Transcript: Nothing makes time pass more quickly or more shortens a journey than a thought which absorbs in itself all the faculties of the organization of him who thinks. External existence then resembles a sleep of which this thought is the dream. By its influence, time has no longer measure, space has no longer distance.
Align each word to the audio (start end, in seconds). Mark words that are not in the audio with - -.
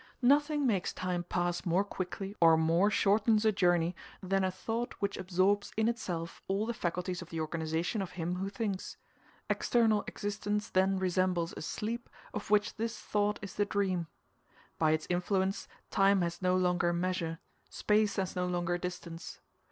Nothing 0.23 0.65
makes 0.65 0.93
time 0.93 1.23
pass 1.23 1.63
more 1.63 1.83
quickly 1.83 2.35
or 2.41 2.57
more 2.57 2.89
shortens 2.89 3.45
a 3.45 3.51
journey 3.51 3.95
than 4.23 4.43
a 4.43 4.49
thought 4.49 4.93
which 4.93 5.15
absorbs 5.15 5.71
in 5.77 5.87
itself 5.87 6.41
all 6.47 6.65
the 6.65 6.73
faculties 6.73 7.21
of 7.21 7.29
the 7.29 7.39
organization 7.39 8.01
of 8.01 8.13
him 8.13 8.37
who 8.37 8.49
thinks. 8.49 8.97
External 9.47 10.01
existence 10.07 10.71
then 10.71 10.97
resembles 10.97 11.53
a 11.55 11.61
sleep 11.61 12.09
of 12.33 12.49
which 12.49 12.77
this 12.77 12.97
thought 12.99 13.37
is 13.43 13.53
the 13.53 13.65
dream. 13.65 14.07
By 14.79 14.89
its 14.93 15.05
influence, 15.07 15.67
time 15.91 16.21
has 16.23 16.41
no 16.41 16.57
longer 16.57 16.91
measure, 16.93 17.37
space 17.69 18.15
has 18.15 18.35
no 18.35 18.47
longer 18.47 18.79
distance. 18.79 19.39